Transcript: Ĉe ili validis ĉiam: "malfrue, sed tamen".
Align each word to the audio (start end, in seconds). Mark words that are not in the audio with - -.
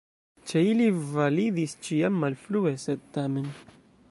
Ĉe 0.51 0.63
ili 0.69 0.87
validis 1.11 1.77
ĉiam: 1.89 2.19
"malfrue, 2.25 2.77
sed 2.87 3.09
tamen". 3.19 3.51